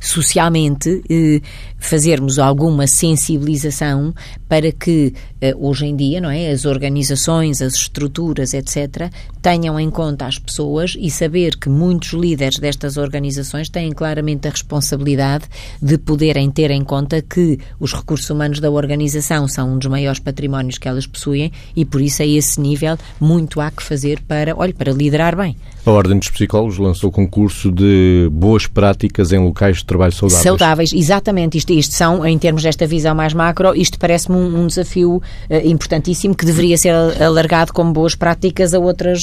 [0.00, 1.40] socialmente eh,
[1.78, 4.12] fazermos alguma sensibilização
[4.50, 9.08] para que eh, hoje em dia, não é, as organizações, as estruturas, etc,
[9.40, 14.50] tenham em conta as pessoas e saber que muitos líderes destas organizações têm claramente a
[14.50, 15.44] responsabilidade
[15.80, 20.18] de poderem ter em conta que os recursos humanos da organização são um dos maiores
[20.18, 24.56] patrimónios que elas possuem e por isso a esse nível muito há que fazer para,
[24.56, 25.56] olha, para liderar bem.
[25.86, 30.42] A Ordem dos Psicólogos lançou concurso de boas práticas em locais de trabalho saudáveis.
[30.42, 31.56] Saudáveis, exatamente.
[31.56, 35.22] Isto, isto são, em termos desta visão mais macro, isto parece-me um, um, desafio uh,
[35.64, 39.22] importantíssimo que deveria ser alargado como boas práticas a outras,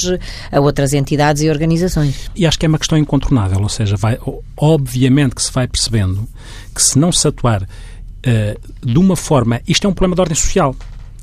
[0.50, 2.30] a outras entidades e organizações.
[2.34, 4.18] E acho que é uma questão incontornável, ou seja, vai,
[4.56, 6.26] obviamente que se vai percebendo
[6.74, 9.60] que se não se atuar uh, de uma forma.
[9.66, 10.74] Isto é um problema de ordem social.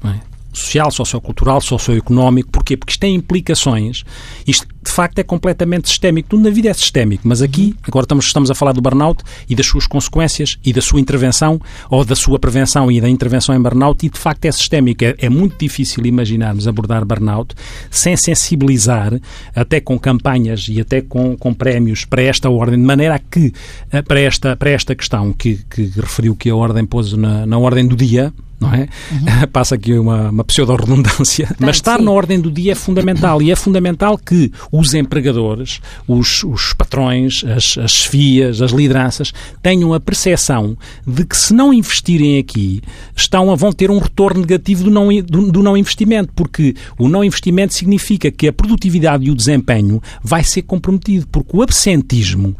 [0.04, 0.20] Não é?
[0.56, 2.50] Social, sociocultural, socioeconómico.
[2.52, 2.78] Porquê?
[2.78, 4.04] Porque isto tem implicações.
[4.48, 6.30] Isto, de facto, é completamente sistémico.
[6.30, 9.56] Tudo na vida é sistémico, mas aqui, agora estamos, estamos a falar do burnout e
[9.56, 13.62] das suas consequências e da sua intervenção, ou da sua prevenção e da intervenção em
[13.62, 15.04] burnout, e de facto é sistémico.
[15.04, 17.56] É, é muito difícil imaginarmos abordar burnout
[17.90, 19.20] sem sensibilizar,
[19.56, 23.54] até com campanhas e até com, com prémios para esta ordem, de maneira a que,
[23.92, 27.58] eh, para esta, para esta questão que, que referiu que a ordem pôs na, na
[27.58, 28.34] ordem do dia,
[28.66, 28.88] não é?
[29.12, 29.48] Uhum.
[29.54, 31.56] Passa aqui uma, uma pseudo-redundância.
[31.60, 32.06] Mas estar sim.
[32.06, 33.42] na ordem do dia é fundamental.
[33.42, 39.94] E é fundamental que os empregadores, os, os patrões, as, as chefias, as lideranças, tenham
[39.94, 42.82] a percepção de que se não investirem aqui,
[43.16, 46.34] estão a, vão ter um retorno negativo do não, do, do não investimento.
[46.36, 51.28] Porque o não investimento significa que a produtividade e o desempenho vai ser comprometido.
[51.28, 52.56] Porque o absentismo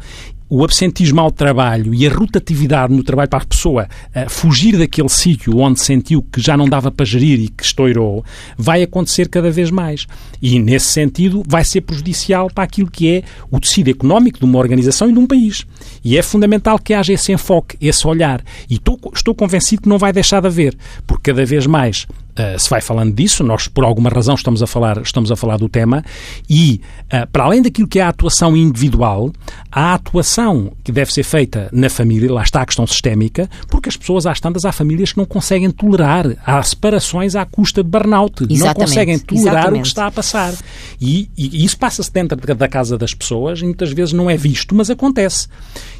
[0.48, 5.08] o absentismo ao trabalho e a rotatividade no trabalho para a pessoa uh, fugir daquele
[5.08, 8.24] sítio onde sentiu que já não dava para gerir e que estourou,
[8.56, 10.06] vai acontecer cada vez mais.
[10.40, 14.58] E, nesse sentido, vai ser prejudicial para aquilo que é o tecido económico de uma
[14.58, 15.64] organização e de um país.
[16.04, 18.42] E é fundamental que haja esse enfoque, esse olhar.
[18.70, 22.06] E estou, estou convencido que não vai deixar de haver, porque cada vez mais
[22.38, 25.56] Uh, se vai falando disso, nós por alguma razão estamos a falar, estamos a falar
[25.56, 26.04] do tema,
[26.50, 29.32] e uh, para além daquilo que é a atuação individual,
[29.72, 33.96] a atuação que deve ser feita na família, lá está a questão sistémica, porque as
[33.96, 38.44] pessoas, às tantas, há famílias que não conseguem tolerar, há separações à custa de burnout,
[38.50, 39.78] exatamente, não conseguem tolerar exatamente.
[39.78, 40.54] o que está a passar.
[41.00, 44.36] E, e, e isso passa-se dentro da casa das pessoas e muitas vezes não é
[44.36, 45.48] visto, mas acontece.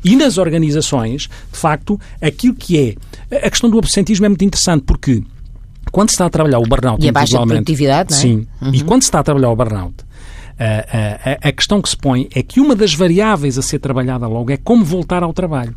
[0.04, 2.78] E nas organizações, de facto, aquilo que
[3.30, 3.36] é.
[3.46, 5.22] A questão do absentismo é muito interessante porque
[5.96, 8.20] quando está a trabalhar o burnout e a baixa produtividade, não é?
[8.20, 8.46] Sim.
[8.60, 8.74] Uhum.
[8.74, 9.94] E quando se está a trabalhar o burnout,
[10.58, 14.26] a, a, a, questão que se põe é que uma das variáveis a ser trabalhada
[14.26, 15.74] logo é como voltar ao trabalho.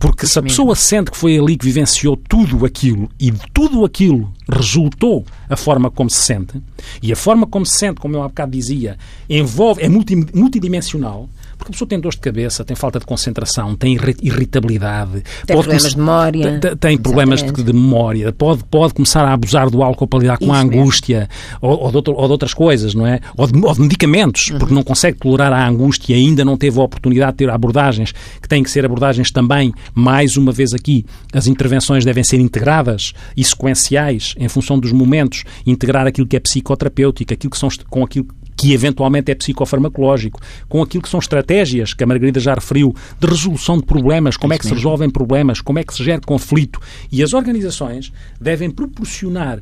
[0.00, 0.56] Porque Isso se a mesmo.
[0.56, 5.54] pessoa sente que foi ali que vivenciou tudo aquilo e de tudo aquilo resultou a
[5.54, 6.60] forma como se sente,
[7.00, 8.98] e a forma como se sente, como eu há bocado dizia,
[9.30, 11.28] envolve, é multi, multidimensional,
[11.62, 15.22] porque a pessoa tem dor de cabeça, tem falta de concentração, tem irritabilidade.
[15.46, 16.60] Tem problemas de memória.
[16.80, 18.32] Tem problemas de, de, memória.
[18.32, 21.28] Pode, pode começar a abusar do álcool para lidar com Isso a angústia
[21.60, 23.20] ou, ou, de outro, ou, de outras coisas, não é?
[23.36, 24.58] Ou de, ou de medicamentos, uhum.
[24.58, 28.12] porque não consegue tolerar a angústia e ainda não teve a oportunidade de ter abordagens,
[28.40, 33.12] que têm que ser abordagens também, mais uma vez aqui, as intervenções devem ser integradas
[33.36, 38.02] e sequenciais em função dos momentos, integrar aquilo que é psicoterapêutico, aquilo que são, com
[38.02, 42.94] aquilo que eventualmente é psicofarmacológico, com aquilo que são estratégias que a Margarida já referiu,
[43.18, 46.20] de resolução de problemas, como é que se resolvem problemas, como é que se gera
[46.20, 46.80] conflito.
[47.10, 49.60] E as organizações devem proporcionar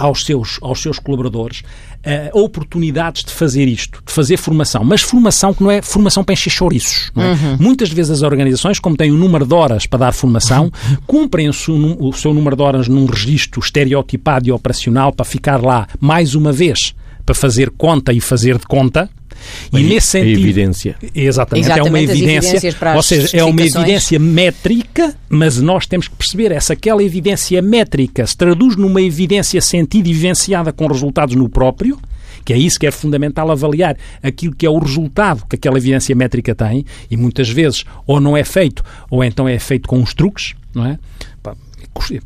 [0.00, 5.52] aos seus, aos seus colaboradores uh, oportunidades de fazer isto, de fazer formação, mas formação
[5.52, 7.12] que não é formação para encher chouriços.
[7.14, 7.20] É?
[7.20, 7.56] Uhum.
[7.60, 10.72] Muitas vezes as organizações, como têm um número de horas para dar formação,
[11.06, 15.62] cumprem o seu, o seu número de horas num registro estereotipado e operacional para ficar
[15.62, 19.08] lá mais uma vez para fazer conta e fazer de conta.
[19.72, 20.36] E, nesse sentido.
[20.36, 20.96] A evidência.
[21.14, 22.76] Exatamente, exatamente é uma evidência.
[22.94, 27.62] Ou seja, é uma evidência métrica, mas nós temos que perceber é se aquela evidência
[27.62, 31.98] métrica se traduz numa evidência sentida e vivenciada com resultados no próprio,
[32.44, 36.14] que é isso que é fundamental avaliar aquilo que é o resultado que aquela evidência
[36.14, 40.14] métrica tem, e muitas vezes ou não é feito, ou então é feito com uns
[40.14, 40.98] truques, não é?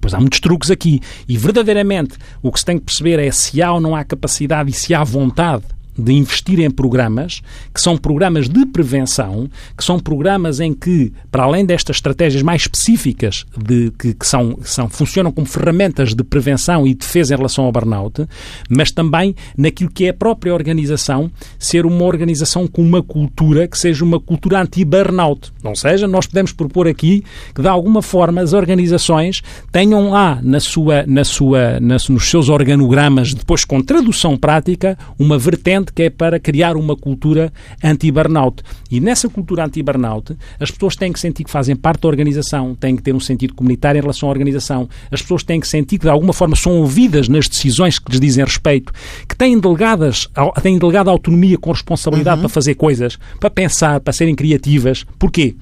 [0.01, 1.01] Pois há muitos truques aqui.
[1.29, 4.71] E verdadeiramente o que se tem que perceber é se há ou não há capacidade
[4.71, 5.65] e se há vontade
[5.97, 11.45] de investir em programas que são programas de prevenção, que são programas em que, para
[11.45, 16.87] além destas estratégias mais específicas de, que, que são, são, funcionam como ferramentas de prevenção
[16.87, 18.27] e defesa em relação ao burnout,
[18.69, 23.79] mas também naquilo que é a própria organização ser uma organização com uma cultura que
[23.79, 25.53] seja uma cultura anti-burnout.
[25.63, 30.61] Ou seja, nós podemos propor aqui que, de alguma forma, as organizações tenham lá na
[30.61, 36.11] sua, na sua, nas, nos seus organogramas, depois com tradução prática, uma vertente que é
[36.11, 38.63] para criar uma cultura anti-burnout.
[38.91, 42.97] E nessa cultura anti-burnout, as pessoas têm que sentir que fazem parte da organização, têm
[42.97, 46.05] que ter um sentido comunitário em relação à organização, as pessoas têm que sentir que
[46.05, 48.93] de alguma forma são ouvidas nas decisões que lhes dizem respeito,
[49.29, 50.29] que têm delegadas,
[50.63, 52.43] têm delegada autonomia com responsabilidade uhum.
[52.43, 55.05] para fazer coisas, para pensar, para serem criativas.
[55.19, 55.55] Porquê?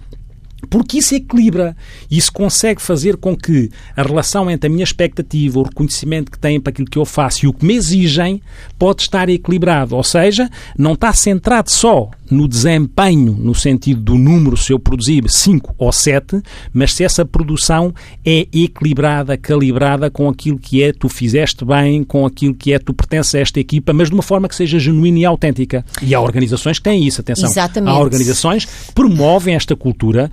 [0.70, 1.76] Porque isso equilibra.
[2.10, 6.60] Isso consegue fazer com que a relação entre a minha expectativa, o reconhecimento que têm
[6.60, 8.40] para aquilo que eu faço e o que me exigem
[8.78, 9.96] pode estar equilibrado.
[9.96, 15.24] Ou seja, não está centrado só no desempenho, no sentido do número, se eu produzir
[15.28, 16.42] 5 ou 7,
[16.72, 22.24] mas se essa produção é equilibrada, calibrada com aquilo que é tu fizeste bem, com
[22.24, 25.18] aquilo que é tu pertences a esta equipa, mas de uma forma que seja genuína
[25.18, 25.84] e autêntica.
[26.00, 27.48] E há organizações que têm isso, atenção.
[27.48, 27.94] Exatamente.
[27.94, 30.30] Há organizações que promovem esta cultura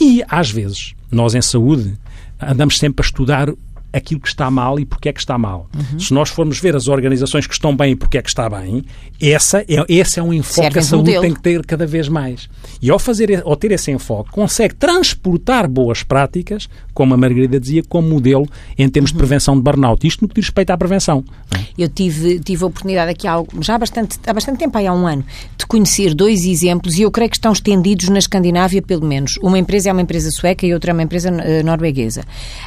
[0.00, 1.94] e, às vezes, nós em saúde
[2.40, 3.52] andamos sempre a estudar
[3.92, 5.68] aquilo que está mal e porque é que está mal.
[5.74, 5.98] Uhum.
[5.98, 8.84] Se nós formos ver as organizações que estão bem e porque é que está bem,
[9.20, 11.22] essa é, esse é um enfoque Serve que a saúde modelo.
[11.22, 12.48] tem que ter cada vez mais.
[12.80, 17.82] E ao, fazer, ao ter esse enfoque, consegue transportar boas práticas, como a Margarida dizia,
[17.88, 18.46] como modelo
[18.78, 19.16] em termos uhum.
[19.16, 20.06] de prevenção de burnout.
[20.06, 21.24] Isto no que diz respeito à prevenção.
[21.56, 21.60] É?
[21.78, 25.06] Eu tive, tive a oportunidade aqui há, já há bastante, há bastante tempo, há um
[25.06, 25.24] ano,
[25.56, 29.36] de conhecer dois exemplos e eu creio que estão estendidos na Escandinávia, pelo menos.
[29.42, 32.24] Uma empresa é uma empresa sueca e outra é uma empresa uh, norueguesa,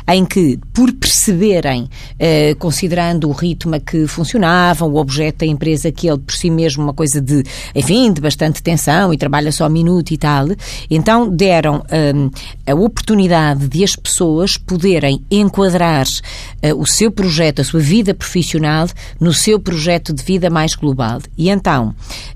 [0.08, 5.92] em que, por perceberem, uh, considerando o ritmo a que funcionavam, o objeto da empresa,
[5.92, 7.44] que ele por si mesmo uma coisa de,
[7.76, 10.48] enfim, de bastante tensão e trabalha só um minuto e tal,
[10.90, 11.84] então deram
[12.16, 12.32] um,
[12.66, 18.88] a oportunidade de as pessoas poderem enquadrar uh, o seu projeto, a sua vida profissional,
[19.20, 21.20] no seu projeto de vida mais global.
[21.38, 21.94] E então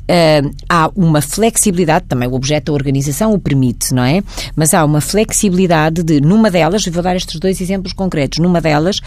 [0.10, 4.24] uh, há uma flexibilidade, também o objeto da organização o permite, não é?
[4.56, 9.00] Mas há uma flexibilidade de, numa delas, vou dar estes dois exemplos concretos, numa delas,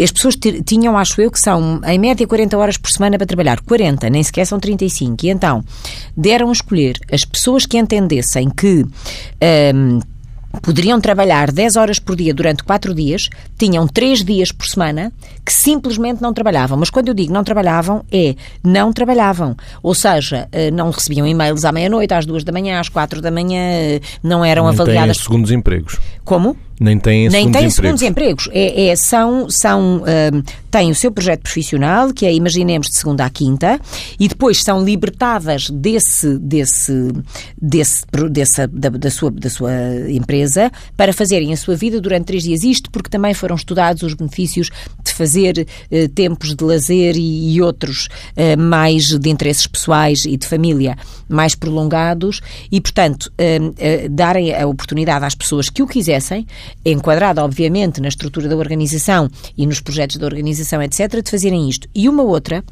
[0.00, 3.60] as pessoas tinham, acho eu, que são em média 40 horas por semana para trabalhar.
[3.62, 5.24] 40, nem sequer são 35.
[5.24, 5.64] E então
[6.16, 8.84] deram a escolher as pessoas que entendessem que.
[10.62, 15.12] Poderiam trabalhar 10 horas por dia durante 4 dias, tinham 3 dias por semana
[15.44, 16.78] que simplesmente não trabalhavam.
[16.78, 19.56] Mas quando eu digo não trabalhavam, é não trabalhavam.
[19.82, 23.30] Ou seja, eh, não recebiam e-mails à meia-noite, às 2 da manhã, às 4 da
[23.30, 25.16] manhã, eh, não eram Nem avaliadas.
[25.16, 25.98] Têm segundos empregos.
[26.26, 26.56] Como?
[26.78, 27.74] Nem têm Nem segundos têm empregos.
[27.74, 28.48] segundos empregos.
[28.52, 33.24] É, é, são, são, uh, têm o seu projeto profissional, que é, imaginemos, de segunda
[33.24, 33.80] à quinta,
[34.20, 37.12] e depois são libertadas desse, desse,
[37.60, 39.72] desse, dessa, da, da, sua, da sua
[40.08, 42.62] empresa para fazerem a sua vida durante três dias.
[42.62, 44.70] Isto porque também foram estudados os benefícios
[45.02, 50.36] de fazer uh, tempos de lazer e, e outros uh, mais de interesses pessoais e
[50.36, 50.96] de família
[51.28, 53.32] mais prolongados e, portanto,
[54.10, 56.46] darem a oportunidade às pessoas que o quisessem
[56.84, 61.88] enquadrada, obviamente, na estrutura da organização e nos projetos da organização, etc., de fazerem isto.
[61.94, 62.64] E uma outra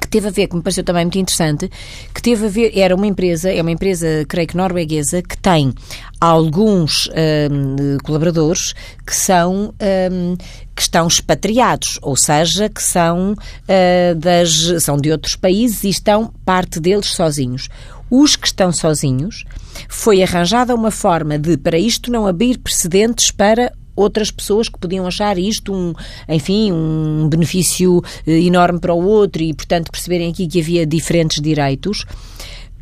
[0.00, 1.70] que teve a ver, que me pareceu também muito interessante,
[2.12, 5.72] que teve a ver, era uma empresa, é uma empresa, creio que norueguesa, que tem
[6.20, 8.74] alguns hum, colaboradores
[9.06, 9.72] que são
[10.10, 10.36] hum,
[10.74, 16.32] que estão expatriados, ou seja, que são uh, das são de outros países e estão
[16.44, 17.68] parte deles sozinhos.
[18.10, 19.44] Os que estão sozinhos
[19.88, 25.06] foi arranjada uma forma de, para isto, não abrir precedentes para outras pessoas que podiam
[25.06, 25.94] achar isto um,
[26.28, 31.40] enfim, um benefício eh, enorme para o outro e, portanto, perceberem aqui que havia diferentes
[31.40, 32.04] direitos.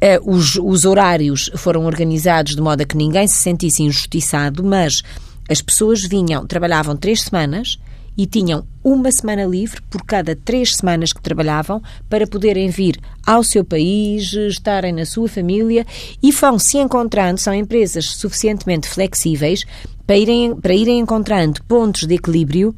[0.02, 5.02] Uh, os, os horários foram organizados de modo a que ninguém se sentisse injustiçado, mas
[5.48, 7.78] as pessoas vinham, trabalhavam três semanas
[8.16, 13.44] e tinham uma semana livre por cada três semanas que trabalhavam para poderem vir ao
[13.44, 15.86] seu país, estarem na sua família
[16.22, 19.64] e vão se encontrando, são empresas suficientemente flexíveis
[20.06, 22.74] para irem, para irem encontrando pontos de equilíbrio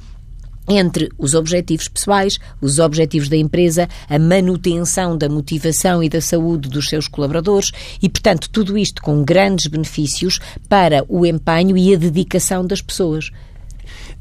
[0.69, 6.69] entre os objetivos pessoais, os objetivos da empresa, a manutenção da motivação e da saúde
[6.69, 7.71] dos seus colaboradores
[8.01, 13.31] e, portanto, tudo isto com grandes benefícios para o empenho e a dedicação das pessoas.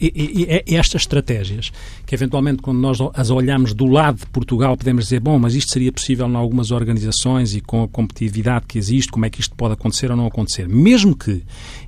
[0.04, 1.72] E, e, e, estas estratégias,
[2.14, 5.72] que eventualmente quando nós as olhamos do lado de Portugal, podemos dizer, bom, mas isto
[5.72, 9.56] seria possível em algumas organizações e com a competitividade que existe, como é que isto
[9.56, 10.68] pode acontecer ou não acontecer?
[10.70, 11.42] Mesmo que,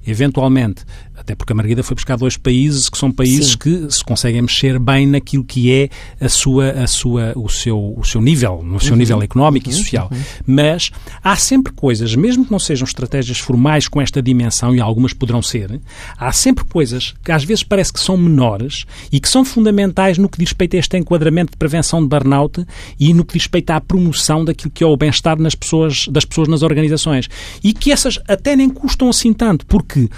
[0.06, 0.84] eventualmente,
[1.16, 3.58] até porque a Margarida foi buscar dois países que são países Sim.
[3.58, 8.04] que se conseguem mexer bem naquilo que é a sua, a sua, o, seu, o
[8.04, 8.98] seu nível, no seu uhum.
[8.98, 9.76] nível económico uhum.
[9.76, 10.10] e social.
[10.12, 10.20] Uhum.
[10.46, 10.92] Mas
[11.24, 15.42] há sempre coisas, mesmo que não sejam estratégias formais com esta dimensão, e algumas poderão
[15.42, 15.80] ser,
[16.18, 20.30] há sempre coisas que às vezes parece que são menores e que são fundamentais no
[20.30, 22.66] que diz respeito a este enquadramento de prevenção de burnout
[23.00, 26.26] e no que diz respeito à promoção daquilo que é o bem-estar nas pessoas, das
[26.26, 27.30] pessoas nas organizações.
[27.64, 30.10] E que essas até nem custam assim tanto, porque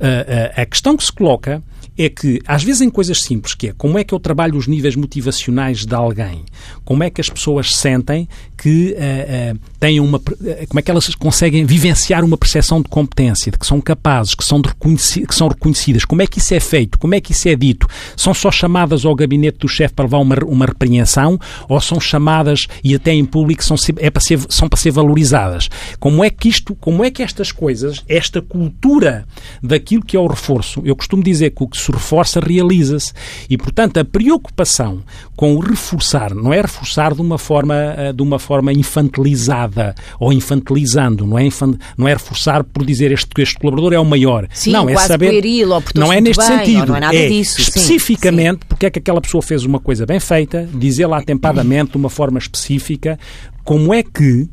[0.00, 1.62] a, a, a questão que se coloca
[1.98, 4.66] é que, às vezes, em coisas simples, que é como é que eu trabalho os
[4.66, 6.44] níveis motivacionais de alguém,
[6.84, 10.18] como é que as pessoas sentem que uh, uh, têm uma.
[10.18, 14.34] Uh, como é que elas conseguem vivenciar uma percepção de competência, de que são capazes,
[14.34, 17.48] que são, que são reconhecidas, como é que isso é feito, como é que isso
[17.48, 17.86] é dito?
[18.16, 22.66] São só chamadas ao gabinete do chefe para levar uma, uma repreensão ou são chamadas
[22.82, 25.68] e até em público são, é para ser, são para ser valorizadas?
[25.98, 29.26] Como é que isto, como é que estas coisas, esta cultura
[29.62, 33.12] daquilo que é o reforço, eu costumo dizer que o que se reforça realiza-se.
[33.48, 35.02] E, portanto, a preocupação
[35.36, 40.32] com o reforçar não é reforçar de uma forma, eh, de uma forma infantilizada ou
[40.32, 44.48] infantilizando, não é, infant, não é reforçar por dizer este, este colaborador é o maior.
[44.52, 45.30] Sim, não, é saber.
[45.30, 46.86] Pueril, não é neste bem, sentido.
[46.88, 47.60] Não é nada é disso.
[47.60, 51.92] Especificamente sim, porque é que aquela pessoa fez uma coisa bem feita, dizer lá atempadamente,
[51.92, 53.18] de uma forma específica,
[53.64, 54.48] como é que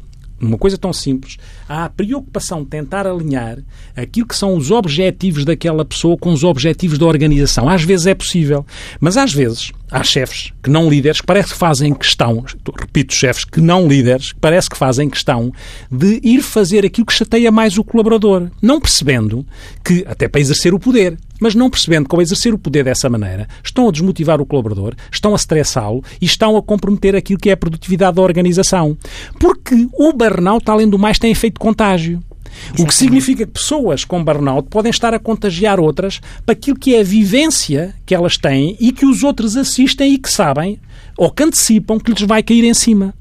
[0.47, 3.59] uma coisa tão simples, há a preocupação de tentar alinhar
[3.95, 7.69] aquilo que são os objetivos daquela pessoa com os objetivos da organização.
[7.69, 8.65] Às vezes é possível,
[8.99, 12.43] mas às vezes há chefes que não líderes que parece que fazem questão,
[12.79, 15.51] repito, chefes que não líderes, que parece que fazem questão
[15.91, 19.45] de ir fazer aquilo que chateia mais o colaborador, não percebendo
[19.83, 23.09] que, até para exercer o poder, mas não percebendo que ao exercer o poder dessa
[23.09, 27.49] maneira, estão a desmotivar o colaborador, estão a estressá-lo e estão a comprometer aquilo que
[27.49, 28.97] é a produtividade da organização.
[29.37, 32.23] Porque o burnout, além do mais, tem efeito contágio.
[32.53, 32.81] Exatamente.
[32.81, 36.95] O que significa que pessoas com burnout podem estar a contagiar outras para aquilo que
[36.95, 40.79] é a vivência que elas têm e que os outros assistem e que sabem
[41.17, 43.13] ou que antecipam que lhes vai cair em cima.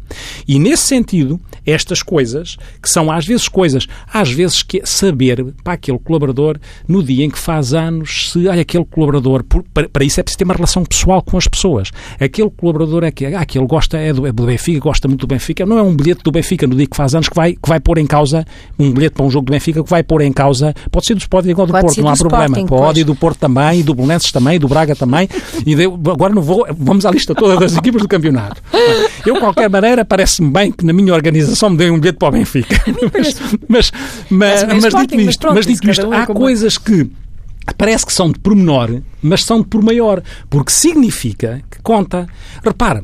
[0.47, 5.75] E nesse sentido, estas coisas, que são às vezes coisas, às vezes que saber para
[5.75, 10.05] aquele colaborador, no dia em que faz anos, se olha, aquele colaborador, por, para, para,
[10.05, 11.91] isso é preciso ter uma relação pessoal com as pessoas.
[12.21, 15.27] Aquele colaborador é que, ah, aquele gosta é do, é do Benfica, gosta muito do
[15.27, 17.69] Benfica, não é um bilhete do Benfica no dia que faz anos que vai, que
[17.69, 18.45] vai pôr em causa,
[18.79, 21.21] um bilhete para um jogo do Benfica que vai pôr em causa, pode ser do
[21.21, 22.45] Sporting igual do pode Porto, não há problema.
[22.47, 25.29] Sporting, pode e do Porto também, e do Belenenses também, e do Braga também,
[25.65, 28.63] e de, agora não vou, vamos à lista toda das equipas do campeonato.
[29.25, 32.29] Eu, de qualquer maneira, parece-me bem que na minha organização me dê um bilhete para
[32.29, 32.77] o Benfica.
[33.69, 33.93] mas,
[34.31, 37.11] mas, mas, mas, dito isto, mas dito isto, há coisas que
[37.79, 42.27] parece que são de pormenor, mas são de por maior, porque significa que conta.
[42.65, 43.03] Repara,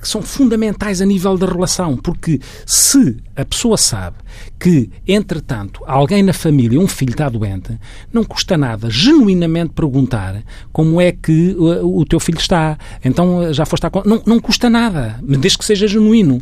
[0.00, 4.16] que são fundamentais a nível da relação, porque se a pessoa sabe
[4.58, 7.78] que, entretanto, alguém na família, um filho está doente,
[8.12, 10.42] não custa nada genuinamente perguntar
[10.72, 12.76] como é que o, o teu filho está.
[13.04, 16.40] Então já foste à não, não custa nada, desde que seja genuíno.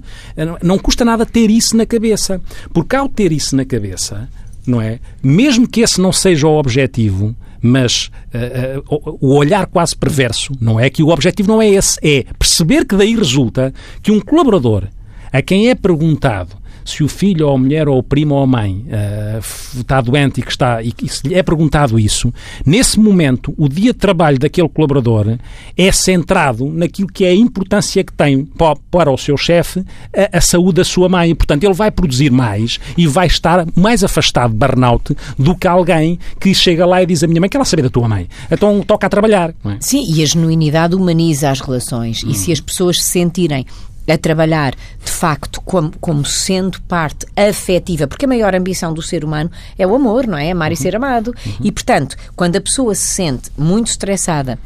[0.62, 2.40] Não custa nada ter isso na cabeça,
[2.72, 4.28] porque ao ter isso na cabeça,
[4.66, 4.98] não é?
[5.22, 7.34] Mesmo que esse não seja o objetivo,
[7.66, 10.88] mas uh, o olhar quase perverso, não é?
[10.88, 14.84] Que o objetivo não é esse, é perceber que daí resulta que um colaborador
[15.32, 16.56] a quem é perguntado
[16.86, 20.40] se o filho ou a mulher ou o primo ou a mãe uh, está doente
[20.40, 22.32] e que está e, e se lhe é perguntado isso,
[22.64, 25.36] nesse momento o dia de trabalho daquele colaborador
[25.76, 29.84] é centrado naquilo que é a importância que tem para, para o seu chefe
[30.14, 31.34] a, a, saúde da sua mãe.
[31.34, 36.18] Portanto, ele vai produzir mais e vai estar mais afastado de burnout do que alguém
[36.40, 38.28] que chega lá e diz a minha mãe que ela saber da tua mãe.
[38.50, 39.50] Então toca a trabalhar.
[39.64, 39.76] É?
[39.80, 42.22] Sim, e a genuinidade humaniza as relações.
[42.22, 42.30] Hum.
[42.30, 43.66] E se as pessoas se sentirem
[44.08, 49.24] a trabalhar de facto como, como sendo parte afetiva, porque a maior ambição do ser
[49.24, 50.50] humano é o amor, não é?
[50.50, 50.74] Amar uhum.
[50.74, 51.28] e ser amado.
[51.28, 51.52] Uhum.
[51.64, 54.58] E, portanto, quando a pessoa se sente muito estressada,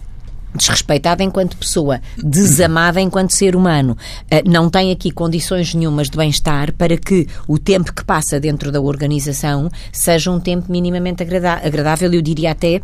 [0.55, 3.97] desrespeitada enquanto pessoa, desamada enquanto ser humano,
[4.31, 8.73] eh, não tem aqui condições nenhumas de bem-estar para que o tempo que passa dentro
[8.73, 12.81] da organização seja um tempo minimamente agradável, eu diria até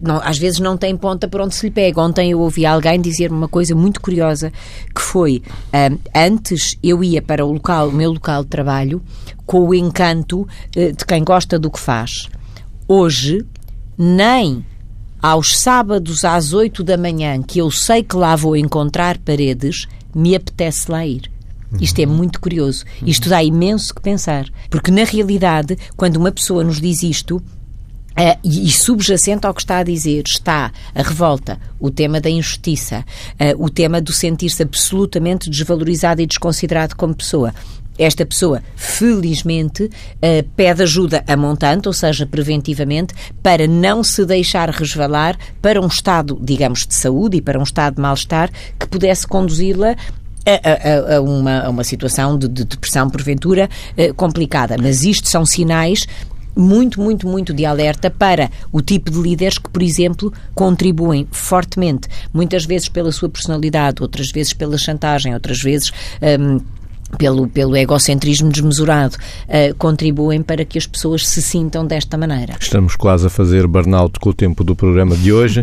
[0.00, 2.00] não, às vezes não tem ponta por onde se lhe pega.
[2.00, 4.52] Ontem eu ouvi alguém dizer uma coisa muito curiosa,
[4.94, 9.02] que foi, uh, antes eu ia para o local, o meu local de trabalho,
[9.44, 12.28] com o encanto uh, de quem gosta do que faz.
[12.86, 13.44] Hoje,
[13.98, 14.64] nem
[15.20, 20.34] aos sábados às oito da manhã, que eu sei que lá vou encontrar paredes, me
[20.34, 21.30] apetece lá ir.
[21.80, 22.84] Isto é muito curioso.
[23.06, 24.46] Isto dá imenso que pensar.
[24.68, 27.42] Porque, na realidade, quando uma pessoa nos diz isto,
[28.12, 33.04] Uh, e, subjacente ao que está a dizer está a revolta, o tema da injustiça,
[33.40, 37.54] uh, o tema do sentir-se absolutamente desvalorizado e desconsiderado como pessoa.
[37.98, 44.68] Esta pessoa, felizmente, uh, pede ajuda a montante, ou seja, preventivamente, para não se deixar
[44.68, 49.26] resvalar para um estado, digamos, de saúde e para um estado de mal-estar que pudesse
[49.26, 49.96] conduzi-la
[50.44, 53.70] a, a, a, uma, a, uma, situação de, de depressão, porventura,
[54.16, 54.76] complicada.
[54.76, 56.04] Mas isto são sinais
[56.56, 62.08] muito, muito, muito de alerta para o tipo de líderes que, por exemplo, contribuem fortemente,
[62.32, 65.90] muitas vezes pela sua personalidade, outras vezes pela chantagem, outras vezes.
[66.20, 66.60] Um,
[67.18, 72.54] pelo, pelo egocentrismo desmesurado, uh, contribuem para que as pessoas se sintam desta maneira.
[72.58, 75.62] Estamos quase a fazer burnout com o tempo do programa de hoje.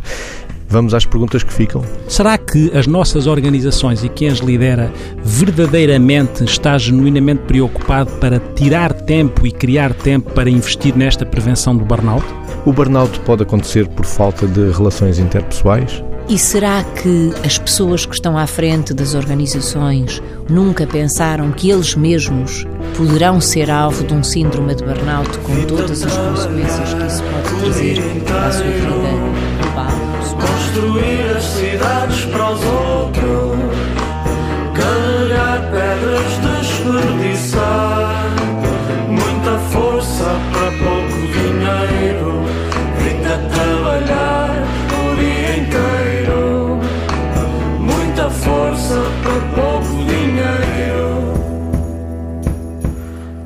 [0.69, 1.83] Vamos às perguntas que ficam.
[2.07, 4.93] Será que as nossas organizações e quem as lidera
[5.23, 11.83] verdadeiramente está genuinamente preocupado para tirar tempo e criar tempo para investir nesta prevenção do
[11.83, 12.25] burnout?
[12.65, 16.03] O burnout pode acontecer por falta de relações interpessoais?
[16.29, 21.95] E será que as pessoas que estão à frente das organizações nunca pensaram que eles
[21.95, 27.23] mesmos poderão ser alvo de um síndrome de burnout com todas as consequências que isso
[27.23, 28.89] pode trazer para a sua vida
[29.63, 30.08] global?
[30.79, 33.59] construir as cidades para os outros,
[34.73, 38.25] carregar pedras, desperdiçar
[39.07, 42.43] muita força para pouco dinheiro,
[42.97, 44.49] vida a trabalhar
[44.95, 46.79] o dia inteiro,
[47.79, 51.09] muita força para pouco dinheiro.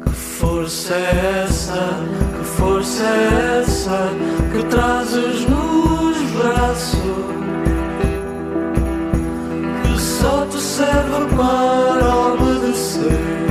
[0.03, 1.99] Que força é essa?
[2.37, 4.09] Que força é essa
[4.51, 5.82] que trazes no
[9.83, 13.45] que só te serve para obedecer,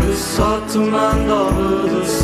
[0.00, 2.23] que só te manda obedecer.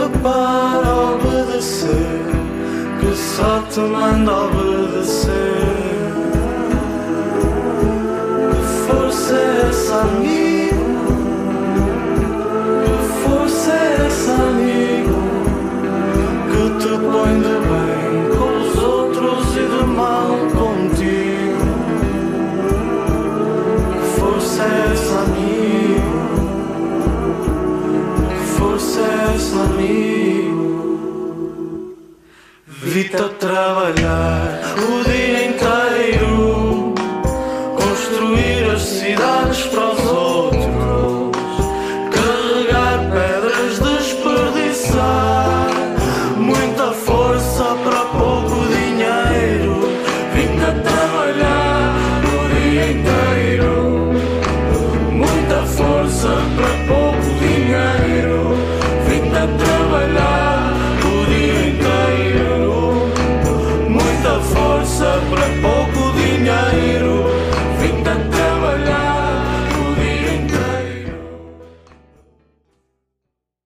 [0.00, 2.24] serve para obedecer,
[3.00, 5.30] que só te manda obedecer.
[8.50, 10.84] Que força é essa, amigo?
[12.84, 15.18] Que força é essa, amigo?
[16.50, 17.79] Que te põe de bem.
[29.52, 30.48] Είμαι ο Στανιέλη,
[34.82, 35.09] είμαι η